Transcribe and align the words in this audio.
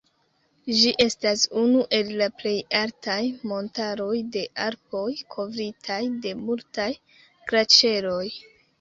Ĝi 0.77 0.93
estas 1.03 1.43
unu 1.63 1.83
el 1.97 2.09
la 2.21 2.29
plej 2.39 2.55
altaj 2.81 3.19
montaroj 3.53 4.11
de 4.39 4.45
Alpoj, 4.71 5.07
kovritaj 5.37 6.03
de 6.27 6.37
multaj 6.45 6.93
glaĉeroj. 7.51 8.23